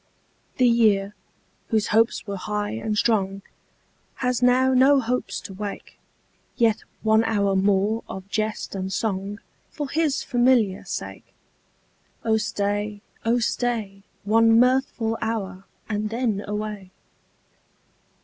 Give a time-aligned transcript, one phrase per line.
[0.57, 1.13] The year,
[1.67, 3.43] whose hopes were high and strong,
[4.15, 5.99] Has now no hopes to wake;
[6.57, 11.35] Yet one hour more of jest and song For his familiar sake.
[12.25, 16.89] Oh stay, oh stay, One mirthful hour, and then away.